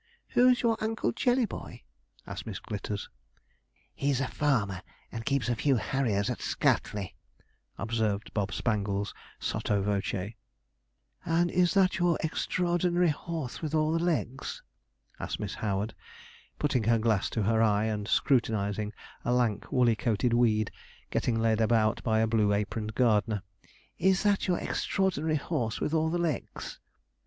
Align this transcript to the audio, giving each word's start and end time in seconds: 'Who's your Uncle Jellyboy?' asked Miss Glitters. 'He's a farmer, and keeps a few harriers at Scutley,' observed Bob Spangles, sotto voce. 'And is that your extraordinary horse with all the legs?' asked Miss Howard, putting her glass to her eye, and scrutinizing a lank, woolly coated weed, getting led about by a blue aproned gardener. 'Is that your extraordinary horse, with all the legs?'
'Who's 0.29 0.63
your 0.63 0.77
Uncle 0.83 1.11
Jellyboy?' 1.11 1.83
asked 2.25 2.47
Miss 2.47 2.57
Glitters. 2.57 3.07
'He's 3.93 4.19
a 4.19 4.27
farmer, 4.27 4.81
and 5.11 5.27
keeps 5.27 5.47
a 5.47 5.55
few 5.55 5.75
harriers 5.75 6.27
at 6.27 6.39
Scutley,' 6.41 7.13
observed 7.77 8.33
Bob 8.33 8.51
Spangles, 8.51 9.13
sotto 9.39 9.83
voce. 9.83 10.33
'And 11.23 11.51
is 11.51 11.75
that 11.75 11.99
your 11.99 12.17
extraordinary 12.23 13.09
horse 13.09 13.61
with 13.61 13.75
all 13.75 13.91
the 13.91 14.03
legs?' 14.03 14.63
asked 15.19 15.39
Miss 15.39 15.53
Howard, 15.53 15.93
putting 16.57 16.85
her 16.85 16.97
glass 16.97 17.29
to 17.29 17.43
her 17.43 17.61
eye, 17.61 17.85
and 17.85 18.07
scrutinizing 18.07 18.93
a 19.23 19.31
lank, 19.31 19.71
woolly 19.71 19.95
coated 19.95 20.33
weed, 20.33 20.71
getting 21.11 21.37
led 21.39 21.61
about 21.61 22.01
by 22.01 22.21
a 22.21 22.25
blue 22.25 22.53
aproned 22.55 22.95
gardener. 22.95 23.43
'Is 23.99 24.23
that 24.23 24.47
your 24.47 24.57
extraordinary 24.59 25.35
horse, 25.35 25.79
with 25.79 25.93
all 25.93 26.09
the 26.09 26.17
legs?' 26.17 26.79